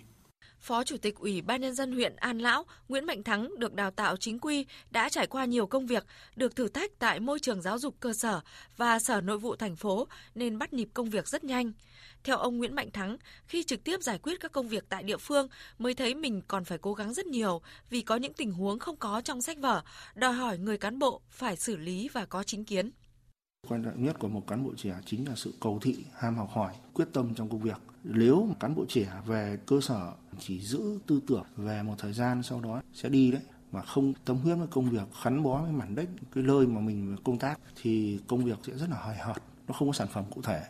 Phó 0.60 0.84
Chủ 0.84 0.96
tịch 0.96 1.14
Ủy 1.18 1.42
ban 1.42 1.60
Nhân 1.60 1.74
dân 1.74 1.92
huyện 1.92 2.16
An 2.16 2.38
Lão 2.38 2.64
Nguyễn 2.88 3.06
Mạnh 3.06 3.22
Thắng 3.22 3.58
được 3.58 3.74
đào 3.74 3.90
tạo 3.90 4.16
chính 4.16 4.38
quy, 4.38 4.66
đã 4.90 5.08
trải 5.08 5.26
qua 5.26 5.44
nhiều 5.44 5.66
công 5.66 5.86
việc, 5.86 6.06
được 6.36 6.56
thử 6.56 6.68
thách 6.68 6.98
tại 6.98 7.20
môi 7.20 7.38
trường 7.38 7.62
giáo 7.62 7.78
dục 7.78 7.94
cơ 8.00 8.12
sở 8.12 8.40
và 8.76 8.98
Sở 8.98 9.20
Nội 9.20 9.38
vụ 9.38 9.56
thành 9.56 9.76
phố 9.76 10.08
nên 10.34 10.58
bắt 10.58 10.72
nhịp 10.72 10.88
công 10.94 11.10
việc 11.10 11.28
rất 11.28 11.44
nhanh. 11.44 11.72
Theo 12.24 12.36
ông 12.36 12.58
Nguyễn 12.58 12.74
Mạnh 12.74 12.90
Thắng, 12.90 13.16
khi 13.46 13.62
trực 13.62 13.84
tiếp 13.84 14.02
giải 14.02 14.18
quyết 14.18 14.40
các 14.40 14.52
công 14.52 14.68
việc 14.68 14.84
tại 14.88 15.02
địa 15.02 15.16
phương 15.16 15.48
mới 15.78 15.94
thấy 15.94 16.14
mình 16.14 16.42
còn 16.48 16.64
phải 16.64 16.78
cố 16.78 16.94
gắng 16.94 17.14
rất 17.14 17.26
nhiều 17.26 17.62
vì 17.90 18.02
có 18.02 18.16
những 18.16 18.32
tình 18.32 18.52
huống 18.52 18.78
không 18.78 18.96
có 18.96 19.20
trong 19.24 19.42
sách 19.42 19.58
vở, 19.58 19.82
đòi 20.14 20.32
hỏi 20.32 20.58
người 20.58 20.78
cán 20.78 20.98
bộ 20.98 21.20
phải 21.30 21.56
xử 21.56 21.76
lý 21.76 22.08
và 22.12 22.24
có 22.24 22.42
chính 22.42 22.64
kiến. 22.64 22.90
Quan 23.68 23.84
trọng 23.84 24.04
nhất 24.04 24.18
của 24.18 24.28
một 24.28 24.46
cán 24.46 24.64
bộ 24.64 24.70
trẻ 24.76 24.94
chính 25.06 25.28
là 25.28 25.34
sự 25.36 25.54
cầu 25.60 25.78
thị, 25.82 25.96
ham 26.14 26.36
học 26.36 26.50
hỏi, 26.52 26.74
quyết 26.94 27.08
tâm 27.12 27.34
trong 27.34 27.48
công 27.48 27.60
việc. 27.60 27.80
Nếu 28.04 28.48
cán 28.60 28.74
bộ 28.74 28.84
trẻ 28.88 29.12
về 29.26 29.58
cơ 29.66 29.80
sở 29.80 30.12
chỉ 30.38 30.60
giữ 30.60 30.98
tư 31.06 31.20
tưởng 31.26 31.44
về 31.56 31.82
một 31.82 31.94
thời 31.98 32.12
gian 32.12 32.42
sau 32.42 32.60
đó 32.60 32.82
sẽ 32.94 33.08
đi 33.08 33.30
đấy 33.30 33.42
mà 33.72 33.82
không 33.82 34.12
tâm 34.24 34.36
huyết 34.36 34.58
với 34.58 34.66
công 34.66 34.90
việc 34.90 35.02
khắn 35.22 35.42
bó 35.42 35.62
với 35.62 35.72
mảnh 35.72 35.94
đất 35.94 36.08
cái 36.34 36.44
nơi 36.44 36.66
mà 36.66 36.80
mình 36.80 37.16
công 37.24 37.38
tác 37.38 37.60
thì 37.82 38.20
công 38.26 38.44
việc 38.44 38.58
sẽ 38.66 38.72
rất 38.72 38.90
là 38.90 38.96
hời 38.96 39.16
hợt 39.16 39.42
nó 39.68 39.74
không 39.74 39.88
có 39.88 39.92
sản 39.92 40.08
phẩm 40.12 40.24
cụ 40.30 40.42
thể 40.42 40.62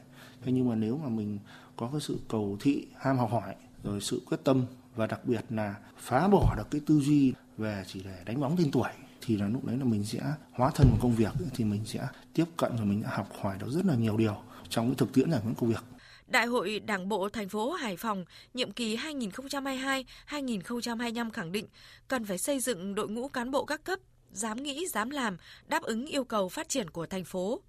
thế 0.42 0.52
nhưng 0.52 0.68
mà 0.68 0.74
nếu 0.74 0.96
mà 0.96 1.08
mình 1.08 1.38
có 1.76 1.88
cái 1.92 2.00
sự 2.00 2.18
cầu 2.28 2.56
thị 2.60 2.86
ham 2.96 3.18
học 3.18 3.30
hỏi 3.30 3.54
rồi 3.84 4.00
sự 4.00 4.22
quyết 4.26 4.44
tâm 4.44 4.64
và 4.96 5.06
đặc 5.06 5.20
biệt 5.24 5.44
là 5.50 5.74
phá 5.96 6.28
bỏ 6.28 6.54
được 6.56 6.70
cái 6.70 6.80
tư 6.86 7.00
duy 7.00 7.32
về 7.58 7.84
chỉ 7.86 8.02
để 8.04 8.22
đánh 8.24 8.40
bóng 8.40 8.56
tên 8.56 8.70
tuổi 8.70 8.90
thì 9.30 9.36
là 9.36 9.46
lúc 9.46 9.64
đấy 9.64 9.76
là 9.76 9.84
mình 9.84 10.04
sẽ 10.04 10.20
hóa 10.52 10.70
thân 10.74 10.88
vào 10.90 10.98
công 11.02 11.14
việc 11.14 11.32
thì 11.54 11.64
mình 11.64 11.84
sẽ 11.84 12.06
tiếp 12.34 12.44
cận 12.56 12.72
và 12.78 12.84
mình 12.84 13.02
đã 13.02 13.08
học 13.12 13.28
hỏi 13.40 13.56
được 13.60 13.70
rất 13.70 13.86
là 13.86 13.94
nhiều 13.94 14.16
điều 14.16 14.36
trong 14.68 14.86
cái 14.86 14.94
thực 14.94 15.12
tiễn 15.12 15.30
giải 15.30 15.40
quyết 15.44 15.52
công 15.58 15.68
việc 15.68 15.84
Đại 16.26 16.46
hội 16.46 16.80
Đảng 16.80 17.08
bộ 17.08 17.28
thành 17.28 17.48
phố 17.48 17.72
Hải 17.72 17.96
Phòng 17.96 18.24
nhiệm 18.54 18.72
kỳ 18.72 18.96
2022-2025 18.96 21.30
khẳng 21.30 21.52
định 21.52 21.66
cần 22.08 22.24
phải 22.24 22.38
xây 22.38 22.60
dựng 22.60 22.94
đội 22.94 23.08
ngũ 23.08 23.28
cán 23.28 23.50
bộ 23.50 23.64
các 23.64 23.84
cấp 23.84 23.98
dám 24.32 24.62
nghĩ, 24.62 24.86
dám 24.86 25.10
làm, 25.10 25.36
đáp 25.66 25.82
ứng 25.82 26.06
yêu 26.06 26.24
cầu 26.24 26.48
phát 26.48 26.68
triển 26.68 26.90
của 26.90 27.06
thành 27.06 27.24
phố. 27.24 27.60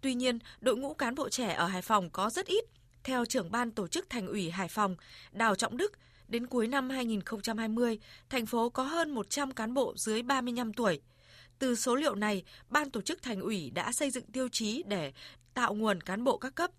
Tuy 0.00 0.14
nhiên, 0.14 0.38
đội 0.60 0.76
ngũ 0.76 0.94
cán 0.94 1.14
bộ 1.14 1.28
trẻ 1.28 1.52
ở 1.52 1.66
Hải 1.66 1.82
Phòng 1.82 2.10
có 2.10 2.30
rất 2.30 2.46
ít. 2.46 2.64
Theo 3.04 3.24
trưởng 3.24 3.50
ban 3.50 3.70
tổ 3.70 3.88
chức 3.88 4.10
thành 4.10 4.26
ủy 4.26 4.50
Hải 4.50 4.68
Phòng, 4.68 4.96
Đào 5.32 5.54
Trọng 5.54 5.76
Đức, 5.76 5.92
đến 6.32 6.46
cuối 6.46 6.68
năm 6.68 6.90
2020, 6.90 7.98
thành 8.30 8.46
phố 8.46 8.70
có 8.70 8.82
hơn 8.82 9.10
100 9.10 9.50
cán 9.50 9.74
bộ 9.74 9.94
dưới 9.96 10.22
35 10.22 10.72
tuổi. 10.72 11.00
Từ 11.58 11.74
số 11.74 11.94
liệu 11.94 12.14
này, 12.14 12.44
ban 12.68 12.90
tổ 12.90 13.00
chức 13.00 13.22
thành 13.22 13.40
ủy 13.40 13.70
đã 13.70 13.92
xây 13.92 14.10
dựng 14.10 14.24
tiêu 14.26 14.48
chí 14.48 14.82
để 14.86 15.12
tạo 15.54 15.74
nguồn 15.74 16.00
cán 16.00 16.24
bộ 16.24 16.38
các 16.38 16.54
cấp 16.54 16.70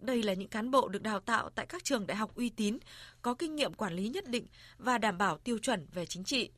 đây 0.00 0.22
là 0.22 0.32
những 0.32 0.48
cán 0.48 0.70
bộ 0.70 0.88
được 0.88 1.02
đào 1.02 1.20
tạo 1.20 1.50
tại 1.54 1.66
các 1.66 1.84
trường 1.84 2.06
đại 2.06 2.16
học 2.16 2.34
uy 2.34 2.48
tín, 2.50 2.78
có 3.22 3.34
kinh 3.34 3.56
nghiệm 3.56 3.74
quản 3.74 3.94
lý 3.94 4.08
nhất 4.08 4.28
định 4.28 4.46
và 4.78 4.98
đảm 4.98 5.18
bảo 5.18 5.38
tiêu 5.38 5.58
chuẩn 5.58 5.86
về 5.92 6.06
chính 6.06 6.24
trị. 6.24 6.50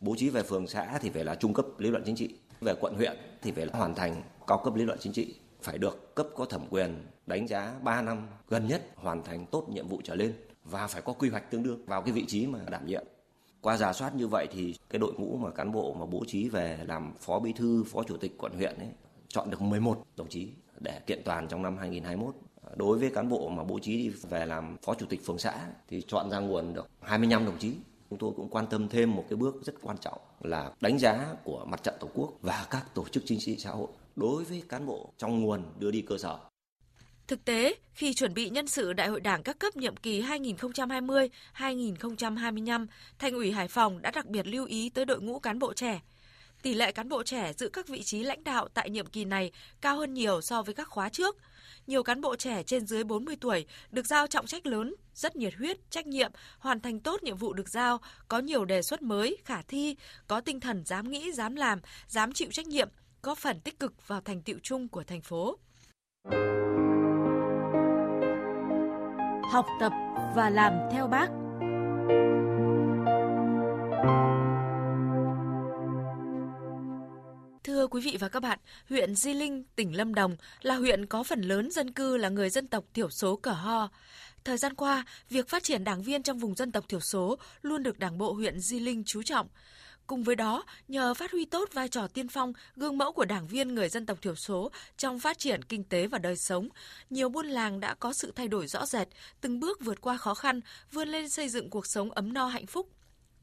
Bố 0.00 0.14
trí 0.18 0.28
về 0.28 0.42
phường 0.42 0.66
xã 0.66 0.98
thì 1.02 1.10
phải 1.10 1.24
là 1.24 1.34
trung 1.34 1.54
cấp 1.54 1.66
lý 1.78 1.90
luận 1.90 2.02
chính 2.06 2.16
trị, 2.16 2.38
về 2.60 2.74
quận 2.80 2.94
huyện 2.94 3.16
thì 3.42 3.52
phải 3.52 3.66
là 3.66 3.72
hoàn 3.78 3.94
thành 3.94 4.22
cao 4.46 4.60
cấp 4.64 4.74
lý 4.74 4.84
luận 4.84 4.98
chính 5.00 5.12
trị, 5.12 5.34
phải 5.62 5.78
được 5.78 6.14
cấp 6.14 6.26
có 6.36 6.44
thẩm 6.44 6.66
quyền 6.70 7.06
đánh 7.26 7.48
giá 7.48 7.74
3 7.82 8.02
năm 8.02 8.26
gần 8.48 8.66
nhất 8.68 8.82
hoàn 8.96 9.22
thành 9.22 9.46
tốt 9.46 9.68
nhiệm 9.68 9.88
vụ 9.88 10.00
trở 10.04 10.14
lên 10.14 10.47
và 10.70 10.86
phải 10.86 11.02
có 11.02 11.12
quy 11.12 11.28
hoạch 11.28 11.50
tương 11.50 11.62
đương 11.62 11.86
vào 11.86 12.02
cái 12.02 12.12
vị 12.12 12.24
trí 12.26 12.46
mà 12.46 12.58
đảm 12.70 12.86
nhiệm. 12.86 13.04
Qua 13.60 13.76
giả 13.76 13.92
soát 13.92 14.14
như 14.14 14.28
vậy 14.28 14.46
thì 14.50 14.74
cái 14.90 14.98
đội 14.98 15.12
ngũ 15.18 15.36
mà 15.36 15.50
cán 15.50 15.72
bộ 15.72 15.94
mà 15.94 16.06
bố 16.06 16.24
trí 16.26 16.48
về 16.48 16.78
làm 16.86 17.14
phó 17.20 17.38
bí 17.38 17.52
thư, 17.52 17.84
phó 17.86 18.02
chủ 18.02 18.16
tịch 18.16 18.38
quận 18.38 18.52
huyện 18.52 18.74
ấy, 18.78 18.88
chọn 19.28 19.50
được 19.50 19.62
11 19.62 20.06
đồng 20.16 20.28
chí 20.28 20.48
để 20.80 21.00
kiện 21.06 21.22
toàn 21.24 21.48
trong 21.48 21.62
năm 21.62 21.76
2021. 21.76 22.34
Đối 22.76 22.98
với 22.98 23.10
cán 23.10 23.28
bộ 23.28 23.48
mà 23.48 23.64
bố 23.64 23.78
trí 23.78 24.08
về 24.08 24.46
làm 24.46 24.76
phó 24.82 24.94
chủ 24.94 25.06
tịch 25.06 25.26
phường 25.26 25.38
xã 25.38 25.66
thì 25.88 26.02
chọn 26.08 26.30
ra 26.30 26.38
nguồn 26.38 26.74
được 26.74 26.88
25 27.00 27.44
đồng 27.44 27.58
chí. 27.58 27.72
Chúng 28.10 28.18
tôi 28.18 28.32
cũng 28.36 28.48
quan 28.50 28.66
tâm 28.66 28.88
thêm 28.88 29.14
một 29.14 29.24
cái 29.30 29.36
bước 29.36 29.54
rất 29.62 29.74
quan 29.82 29.98
trọng 29.98 30.18
là 30.40 30.72
đánh 30.80 30.98
giá 30.98 31.34
của 31.44 31.64
mặt 31.64 31.82
trận 31.82 31.94
Tổ 32.00 32.08
quốc 32.14 32.32
và 32.42 32.66
các 32.70 32.94
tổ 32.94 33.04
chức 33.08 33.22
chính 33.26 33.38
trị 33.38 33.56
xã 33.58 33.70
hội 33.70 33.88
đối 34.16 34.44
với 34.44 34.62
cán 34.68 34.86
bộ 34.86 35.12
trong 35.18 35.40
nguồn 35.40 35.62
đưa 35.78 35.90
đi 35.90 36.02
cơ 36.02 36.18
sở. 36.18 36.38
Thực 37.28 37.44
tế, 37.44 37.74
khi 37.92 38.14
chuẩn 38.14 38.34
bị 38.34 38.50
nhân 38.50 38.66
sự 38.66 38.92
Đại 38.92 39.08
hội 39.08 39.20
Đảng 39.20 39.42
các 39.42 39.58
cấp 39.58 39.76
nhiệm 39.76 39.96
kỳ 39.96 40.22
2020-2025, 40.22 42.86
Thành 43.18 43.34
ủy 43.34 43.52
Hải 43.52 43.68
Phòng 43.68 44.02
đã 44.02 44.10
đặc 44.10 44.26
biệt 44.26 44.46
lưu 44.46 44.66
ý 44.66 44.90
tới 44.90 45.04
đội 45.04 45.20
ngũ 45.20 45.38
cán 45.38 45.58
bộ 45.58 45.74
trẻ. 45.74 46.00
Tỷ 46.62 46.74
lệ 46.74 46.92
cán 46.92 47.08
bộ 47.08 47.22
trẻ 47.22 47.52
giữ 47.52 47.68
các 47.68 47.88
vị 47.88 48.02
trí 48.02 48.22
lãnh 48.22 48.44
đạo 48.44 48.68
tại 48.74 48.90
nhiệm 48.90 49.06
kỳ 49.06 49.24
này 49.24 49.52
cao 49.80 49.96
hơn 49.96 50.14
nhiều 50.14 50.40
so 50.40 50.62
với 50.62 50.74
các 50.74 50.88
khóa 50.88 51.08
trước. 51.08 51.36
Nhiều 51.86 52.02
cán 52.02 52.20
bộ 52.20 52.36
trẻ 52.36 52.62
trên 52.62 52.86
dưới 52.86 53.04
40 53.04 53.36
tuổi 53.40 53.66
được 53.90 54.06
giao 54.06 54.26
trọng 54.26 54.46
trách 54.46 54.66
lớn, 54.66 54.94
rất 55.14 55.36
nhiệt 55.36 55.54
huyết, 55.54 55.90
trách 55.90 56.06
nhiệm, 56.06 56.32
hoàn 56.58 56.80
thành 56.80 57.00
tốt 57.00 57.22
nhiệm 57.22 57.36
vụ 57.36 57.52
được 57.52 57.68
giao, 57.68 58.00
có 58.28 58.38
nhiều 58.38 58.64
đề 58.64 58.82
xuất 58.82 59.02
mới, 59.02 59.36
khả 59.44 59.62
thi, 59.62 59.96
có 60.26 60.40
tinh 60.40 60.60
thần 60.60 60.84
dám 60.84 61.10
nghĩ, 61.10 61.32
dám 61.32 61.56
làm, 61.56 61.80
dám 62.06 62.32
chịu 62.32 62.48
trách 62.52 62.66
nhiệm, 62.66 62.88
góp 63.22 63.38
phần 63.38 63.60
tích 63.60 63.80
cực 63.80 64.08
vào 64.08 64.20
thành 64.20 64.42
tiệu 64.42 64.58
chung 64.62 64.88
của 64.88 65.04
thành 65.04 65.22
phố. 65.22 65.58
Học 69.50 69.66
tập 69.80 69.92
và 70.36 70.50
làm 70.50 70.72
theo 70.92 71.06
bác. 71.06 71.28
Thưa 77.64 77.86
quý 77.86 78.00
vị 78.00 78.16
và 78.20 78.28
các 78.28 78.40
bạn, 78.40 78.58
huyện 78.88 79.14
Di 79.14 79.34
Linh, 79.34 79.64
tỉnh 79.76 79.96
Lâm 79.96 80.14
Đồng 80.14 80.36
là 80.62 80.74
huyện 80.74 81.06
có 81.06 81.22
phần 81.22 81.42
lớn 81.42 81.70
dân 81.70 81.92
cư 81.92 82.16
là 82.16 82.28
người 82.28 82.50
dân 82.50 82.68
tộc 82.68 82.84
thiểu 82.94 83.10
số 83.10 83.36
cờ 83.36 83.52
ho. 83.52 83.88
Thời 84.44 84.56
gian 84.56 84.74
qua, 84.74 85.04
việc 85.30 85.48
phát 85.48 85.62
triển 85.62 85.84
đảng 85.84 86.02
viên 86.02 86.22
trong 86.22 86.38
vùng 86.38 86.54
dân 86.54 86.72
tộc 86.72 86.88
thiểu 86.88 87.00
số 87.00 87.38
luôn 87.62 87.82
được 87.82 87.98
Đảng 87.98 88.18
bộ 88.18 88.32
huyện 88.32 88.60
Di 88.60 88.80
Linh 88.80 89.04
chú 89.04 89.22
trọng. 89.22 89.48
Cùng 90.08 90.22
với 90.22 90.36
đó, 90.36 90.64
nhờ 90.88 91.14
phát 91.14 91.32
huy 91.32 91.44
tốt 91.44 91.68
vai 91.72 91.88
trò 91.88 92.06
tiên 92.06 92.28
phong, 92.28 92.52
gương 92.76 92.98
mẫu 92.98 93.12
của 93.12 93.24
đảng 93.24 93.46
viên 93.46 93.74
người 93.74 93.88
dân 93.88 94.06
tộc 94.06 94.22
thiểu 94.22 94.34
số 94.34 94.70
trong 94.96 95.18
phát 95.18 95.38
triển 95.38 95.62
kinh 95.64 95.84
tế 95.84 96.06
và 96.06 96.18
đời 96.18 96.36
sống, 96.36 96.68
nhiều 97.10 97.28
buôn 97.28 97.46
làng 97.46 97.80
đã 97.80 97.94
có 97.94 98.12
sự 98.12 98.32
thay 98.36 98.48
đổi 98.48 98.66
rõ 98.66 98.86
rệt, 98.86 99.08
từng 99.40 99.60
bước 99.60 99.84
vượt 99.84 100.00
qua 100.00 100.16
khó 100.16 100.34
khăn, 100.34 100.60
vươn 100.92 101.08
lên 101.08 101.28
xây 101.28 101.48
dựng 101.48 101.70
cuộc 101.70 101.86
sống 101.86 102.10
ấm 102.10 102.32
no 102.32 102.46
hạnh 102.46 102.66
phúc. 102.66 102.88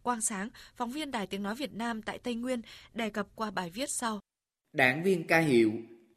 Quang 0.03 0.21
Sáng, 0.21 0.49
phóng 0.75 0.91
viên 0.91 1.11
Đài 1.11 1.27
Tiếng 1.27 1.43
Nói 1.43 1.55
Việt 1.55 1.73
Nam 1.73 2.01
tại 2.01 2.19
Tây 2.19 2.35
Nguyên, 2.35 2.61
đề 2.93 3.09
cập 3.09 3.27
qua 3.35 3.51
bài 3.51 3.69
viết 3.69 3.89
sau. 3.89 4.19
Đảng 4.73 5.03
viên 5.03 5.27
ca 5.27 5.39
hiệu, 5.39 5.71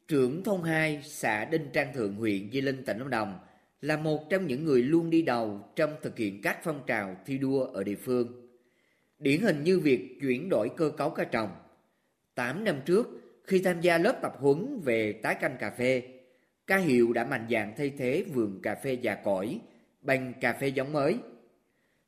trưởng 0.07 0.43
thôn 0.43 0.63
2, 0.63 1.01
xã 1.05 1.45
Đinh 1.45 1.69
Trang 1.73 1.93
Thượng, 1.93 2.15
huyện 2.15 2.51
Di 2.51 2.61
Linh, 2.61 2.85
tỉnh 2.85 2.97
Lâm 2.97 3.09
Đồng, 3.09 3.39
là 3.81 3.97
một 3.97 4.29
trong 4.29 4.47
những 4.47 4.65
người 4.65 4.83
luôn 4.83 5.09
đi 5.09 5.21
đầu 5.21 5.69
trong 5.75 5.95
thực 6.01 6.17
hiện 6.17 6.41
các 6.41 6.57
phong 6.63 6.81
trào 6.87 7.17
thi 7.25 7.37
đua 7.37 7.63
ở 7.63 7.83
địa 7.83 7.97
phương. 8.05 8.48
Điển 9.19 9.41
hình 9.41 9.63
như 9.63 9.79
việc 9.79 10.17
chuyển 10.21 10.49
đổi 10.49 10.69
cơ 10.77 10.91
cấu 10.97 11.09
cá 11.09 11.23
trồng. 11.23 11.49
8 12.35 12.63
năm 12.63 12.81
trước, 12.85 13.07
khi 13.43 13.61
tham 13.61 13.81
gia 13.81 13.97
lớp 13.97 14.19
tập 14.21 14.33
huấn 14.39 14.79
về 14.83 15.13
tái 15.13 15.35
canh 15.35 15.57
cà 15.59 15.69
phê, 15.69 16.03
ca 16.67 16.77
hiệu 16.77 17.13
đã 17.13 17.25
mạnh 17.25 17.47
dạn 17.49 17.73
thay 17.77 17.89
thế 17.97 18.23
vườn 18.33 18.59
cà 18.63 18.75
phê 18.75 18.93
già 18.93 19.15
cỗi 19.15 19.59
bằng 20.01 20.33
cà 20.41 20.53
phê 20.53 20.67
giống 20.67 20.93
mới. 20.93 21.17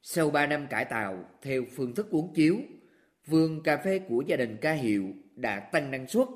Sau 0.01 0.29
3 0.29 0.47
năm 0.47 0.67
cải 0.67 0.85
tạo 0.85 1.25
theo 1.41 1.63
phương 1.75 1.95
thức 1.95 2.09
uống 2.09 2.33
chiếu, 2.33 2.57
vườn 3.27 3.63
cà 3.63 3.77
phê 3.77 3.99
của 3.99 4.23
gia 4.27 4.35
đình 4.35 4.57
ca 4.61 4.73
hiệu 4.73 5.05
đã 5.35 5.59
tăng 5.59 5.91
năng 5.91 6.07
suất, 6.07 6.27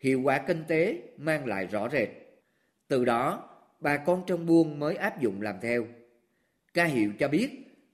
hiệu 0.00 0.20
quả 0.22 0.38
kinh 0.38 0.64
tế 0.68 1.02
mang 1.16 1.46
lại 1.46 1.66
rõ 1.66 1.88
rệt. 1.88 2.08
Từ 2.88 3.04
đó, 3.04 3.50
bà 3.80 3.96
con 3.96 4.22
trong 4.26 4.46
buôn 4.46 4.78
mới 4.78 4.96
áp 4.96 5.20
dụng 5.20 5.42
làm 5.42 5.56
theo. 5.62 5.86
Ca 6.74 6.84
hiệu 6.84 7.12
cho 7.18 7.28
biết, 7.28 7.50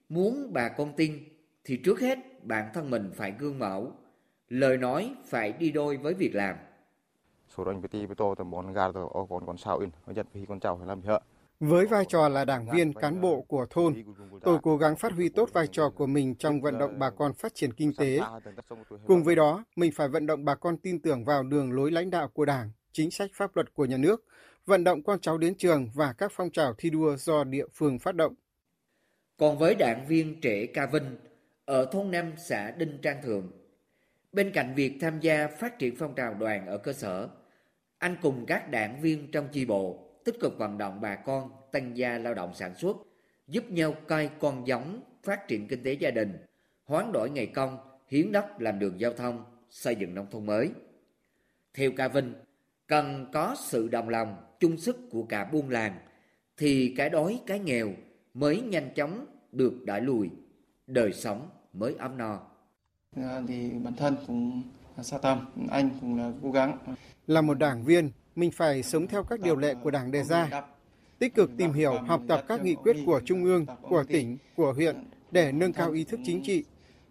muốn 0.08 0.52
bà 0.52 0.68
con 0.68 0.92
tin 0.96 1.18
thì 1.64 1.76
trước 1.76 2.00
hết 2.00 2.18
bản 2.42 2.70
thân 2.74 2.90
mình 2.90 3.10
phải 3.14 3.34
gương 3.38 3.58
mẫu, 3.58 3.92
lời 4.48 4.76
nói 4.76 5.14
phải 5.26 5.52
đi 5.52 5.70
đôi 5.70 5.96
với 5.96 6.14
việc 6.14 6.34
làm. 6.34 6.56
Với 11.60 11.86
vai 11.86 12.04
trò 12.08 12.28
là 12.28 12.44
đảng 12.44 12.66
viên 12.70 12.92
cán 12.92 13.20
bộ 13.20 13.44
của 13.48 13.66
thôn, 13.70 13.94
tôi 14.42 14.58
cố 14.62 14.76
gắng 14.76 14.96
phát 14.96 15.12
huy 15.12 15.28
tốt 15.28 15.50
vai 15.52 15.66
trò 15.66 15.90
của 15.90 16.06
mình 16.06 16.34
trong 16.34 16.60
vận 16.60 16.78
động 16.78 16.98
bà 16.98 17.10
con 17.10 17.34
phát 17.34 17.54
triển 17.54 17.72
kinh 17.72 17.92
tế. 17.96 18.20
Cùng 19.06 19.24
với 19.24 19.36
đó, 19.36 19.64
mình 19.76 19.92
phải 19.94 20.08
vận 20.08 20.26
động 20.26 20.44
bà 20.44 20.54
con 20.54 20.76
tin 20.76 21.02
tưởng 21.02 21.24
vào 21.24 21.42
đường 21.42 21.72
lối 21.72 21.90
lãnh 21.90 22.10
đạo 22.10 22.28
của 22.28 22.44
Đảng, 22.44 22.70
chính 22.92 23.10
sách 23.10 23.30
pháp 23.34 23.56
luật 23.56 23.74
của 23.74 23.84
nhà 23.84 23.96
nước, 23.96 24.24
vận 24.66 24.84
động 24.84 25.02
con 25.02 25.20
cháu 25.20 25.38
đến 25.38 25.54
trường 25.54 25.90
và 25.94 26.12
các 26.12 26.32
phong 26.34 26.50
trào 26.50 26.74
thi 26.78 26.90
đua 26.90 27.16
do 27.16 27.44
địa 27.44 27.66
phương 27.74 27.98
phát 27.98 28.14
động. 28.14 28.34
Còn 29.36 29.58
với 29.58 29.74
đảng 29.74 30.06
viên 30.08 30.40
trẻ 30.40 30.66
Ca 30.74 30.86
Vinh, 30.86 31.16
ở 31.70 31.88
thôn 31.92 32.10
5 32.10 32.32
xã 32.36 32.70
Đinh 32.70 32.98
Trang 33.02 33.22
Thượng. 33.22 33.50
Bên 34.32 34.50
cạnh 34.54 34.74
việc 34.74 34.98
tham 35.00 35.20
gia 35.20 35.46
phát 35.46 35.78
triển 35.78 35.96
phong 35.96 36.14
trào 36.14 36.34
đoàn 36.34 36.66
ở 36.66 36.78
cơ 36.78 36.92
sở, 36.92 37.28
anh 37.98 38.16
cùng 38.22 38.46
các 38.46 38.70
đảng 38.70 39.00
viên 39.00 39.30
trong 39.30 39.48
chi 39.52 39.64
bộ 39.64 40.10
tích 40.24 40.34
cực 40.40 40.58
vận 40.58 40.78
động 40.78 41.00
bà 41.00 41.16
con 41.16 41.50
tăng 41.72 41.96
gia 41.96 42.18
lao 42.18 42.34
động 42.34 42.54
sản 42.54 42.74
xuất, 42.74 42.96
giúp 43.48 43.70
nhau 43.70 43.92
cai 43.92 44.30
con 44.38 44.66
giống, 44.66 45.02
phát 45.22 45.48
triển 45.48 45.68
kinh 45.68 45.82
tế 45.82 45.92
gia 45.92 46.10
đình, 46.10 46.38
hoán 46.84 47.12
đổi 47.12 47.30
ngày 47.30 47.46
công, 47.46 47.78
hiến 48.08 48.32
đất 48.32 48.46
làm 48.58 48.78
đường 48.78 49.00
giao 49.00 49.12
thông, 49.12 49.44
xây 49.70 49.96
dựng 49.96 50.14
nông 50.14 50.26
thôn 50.30 50.46
mới. 50.46 50.70
Theo 51.74 51.90
Ca 51.96 52.08
Vinh, 52.08 52.34
cần 52.86 53.26
có 53.32 53.56
sự 53.58 53.88
đồng 53.88 54.08
lòng, 54.08 54.36
chung 54.60 54.76
sức 54.76 54.96
của 55.10 55.22
cả 55.22 55.44
buôn 55.44 55.70
làng, 55.70 55.98
thì 56.56 56.94
cái 56.96 57.10
đói, 57.10 57.40
cái 57.46 57.58
nghèo 57.58 57.88
mới 58.34 58.60
nhanh 58.60 58.94
chóng 58.94 59.26
được 59.52 59.74
đẩy 59.84 60.00
lùi, 60.00 60.30
đời 60.86 61.12
sống 61.12 61.48
mới 61.72 61.94
ấm 61.98 62.18
no. 62.18 62.38
À, 63.16 63.42
thì 63.48 63.70
bản 63.84 63.94
thân 63.94 64.16
cũng 64.26 64.62
xa 65.02 65.18
tâm, 65.18 65.38
anh 65.70 65.90
cũng 66.00 66.18
là 66.18 66.32
cố 66.42 66.50
gắng. 66.50 66.78
Là 67.26 67.40
một 67.40 67.58
đảng 67.58 67.84
viên, 67.84 68.10
mình 68.36 68.50
phải 68.50 68.82
sống 68.82 69.06
theo 69.06 69.22
các 69.22 69.40
điều 69.40 69.56
lệ 69.56 69.74
của 69.82 69.90
Đảng 69.90 70.10
đề 70.10 70.24
ra, 70.24 70.62
tích 71.18 71.34
cực 71.34 71.50
tìm 71.56 71.72
hiểu, 71.72 71.92
học 71.92 72.22
tập 72.28 72.44
các 72.48 72.64
nghị 72.64 72.74
quyết 72.74 72.96
của 73.06 73.20
Trung 73.24 73.44
ương, 73.44 73.66
của 73.82 74.04
tỉnh, 74.08 74.38
của 74.56 74.72
huyện 74.72 75.04
để 75.30 75.52
nâng 75.52 75.72
cao 75.72 75.90
ý 75.90 76.04
thức 76.04 76.20
chính 76.24 76.42
trị. 76.42 76.64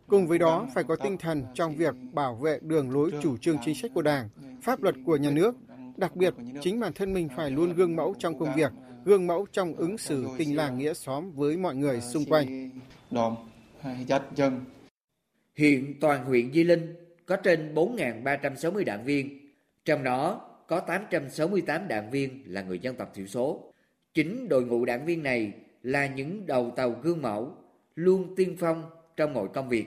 Cùng 0.07 0.27
với 0.27 0.39
đó 0.39 0.67
phải 0.73 0.83
có 0.83 0.95
tinh 0.95 1.17
thần 1.17 1.43
trong 1.53 1.75
việc 1.75 1.95
bảo 2.13 2.35
vệ 2.35 2.59
đường 2.61 2.91
lối 2.91 3.11
chủ 3.21 3.37
trương 3.37 3.57
chính 3.65 3.75
sách 3.75 3.91
của 3.93 4.01
Đảng, 4.01 4.29
pháp 4.61 4.81
luật 4.81 4.95
của 5.05 5.17
nhà 5.17 5.31
nước. 5.31 5.55
Đặc 5.97 6.15
biệt, 6.15 6.33
chính 6.61 6.79
bản 6.79 6.93
thân 6.93 7.13
mình 7.13 7.29
phải 7.35 7.51
luôn 7.51 7.73
gương 7.73 7.95
mẫu 7.95 8.15
trong 8.19 8.39
công 8.39 8.55
việc, 8.55 8.71
gương 9.05 9.27
mẫu 9.27 9.45
trong 9.51 9.73
ứng 9.73 9.97
xử 9.97 10.27
tình 10.37 10.55
làng 10.55 10.77
nghĩa 10.77 10.93
xóm 10.93 11.31
với 11.31 11.57
mọi 11.57 11.75
người 11.75 12.01
xung 12.01 12.25
quanh. 12.25 12.69
Đòm, 13.83 14.21
chân. 14.35 14.65
Hiện 15.55 15.99
toàn 15.99 16.25
huyện 16.25 16.53
Di 16.53 16.63
Linh 16.63 16.95
có 17.25 17.35
trên 17.35 17.73
4.360 17.75 18.83
đảng 18.83 19.05
viên, 19.05 19.39
trong 19.85 20.03
đó 20.03 20.49
có 20.67 20.79
868 20.79 21.87
đảng 21.87 22.11
viên 22.11 22.43
là 22.45 22.61
người 22.61 22.79
dân 22.79 22.95
tộc 22.95 23.11
thiểu 23.13 23.27
số. 23.27 23.73
Chính 24.13 24.49
đội 24.49 24.63
ngũ 24.63 24.85
đảng 24.85 25.05
viên 25.05 25.23
này 25.23 25.53
là 25.83 26.07
những 26.07 26.45
đầu 26.45 26.73
tàu 26.75 26.91
gương 26.91 27.21
mẫu, 27.21 27.55
luôn 27.95 28.35
tiên 28.35 28.55
phong 28.59 28.89
trong 29.17 29.33
mọi 29.33 29.47
công 29.53 29.69
việc, 29.69 29.85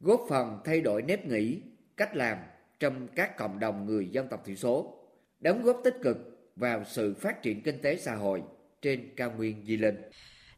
góp 0.00 0.20
phần 0.28 0.58
thay 0.64 0.80
đổi 0.80 1.02
nếp 1.02 1.26
nghĩ, 1.26 1.60
cách 1.96 2.16
làm 2.16 2.38
trong 2.80 3.08
các 3.14 3.36
cộng 3.36 3.58
đồng 3.58 3.86
người 3.86 4.08
dân 4.08 4.28
tộc 4.28 4.42
thiểu 4.44 4.56
số, 4.56 4.98
đóng 5.40 5.62
góp 5.62 5.80
tích 5.84 5.96
cực 6.02 6.50
vào 6.56 6.84
sự 6.84 7.14
phát 7.14 7.42
triển 7.42 7.62
kinh 7.62 7.78
tế 7.82 7.96
xã 7.96 8.14
hội 8.14 8.42
trên 8.82 9.08
cao 9.16 9.32
nguyên 9.36 9.64
Di 9.66 9.76
Linh. 9.76 9.96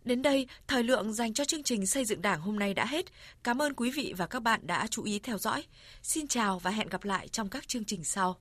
Đến 0.06 0.22
đây, 0.22 0.46
thời 0.66 0.82
lượng 0.82 1.12
dành 1.12 1.34
cho 1.34 1.44
chương 1.44 1.62
trình 1.62 1.86
xây 1.86 2.04
dựng 2.04 2.22
Đảng 2.22 2.40
hôm 2.40 2.58
nay 2.58 2.74
đã 2.74 2.86
hết. 2.86 3.06
Cảm 3.44 3.62
ơn 3.62 3.74
quý 3.74 3.90
vị 3.90 4.14
và 4.16 4.26
các 4.26 4.42
bạn 4.42 4.60
đã 4.62 4.86
chú 4.90 5.02
ý 5.04 5.18
theo 5.18 5.38
dõi. 5.38 5.64
Xin 6.02 6.28
chào 6.28 6.58
và 6.58 6.70
hẹn 6.70 6.88
gặp 6.88 7.04
lại 7.04 7.28
trong 7.28 7.48
các 7.48 7.68
chương 7.68 7.84
trình 7.84 8.04
sau. 8.04 8.34